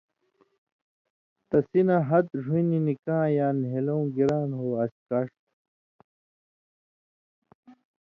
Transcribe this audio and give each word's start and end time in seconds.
تسی 1.49 1.81
نہ 1.87 1.97
ہتہۡ 2.07 2.33
ڙھُویں 2.41 2.65
نی 2.69 2.79
نِکاں 2.85 3.25
یا 3.37 3.47
نھیلؤں 3.61 4.05
گِران 4.15 4.49
ہو 4.57 4.65
اڅھکاݜ 4.83 5.27
تھُو۔ 5.35 5.43